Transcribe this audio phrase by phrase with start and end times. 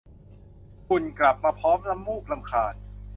[0.87, 2.73] ฝุ่นกลับมาพร้อมน้ำมูก รำคาญ